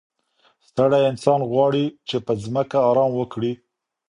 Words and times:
ستړی 0.67 1.01
انسان 1.11 1.39
غواړي 1.51 1.85
چي 2.07 2.17
په 2.25 2.33
ځمکه 2.43 2.77
ارام 2.89 3.11
وکړي. 3.15 3.53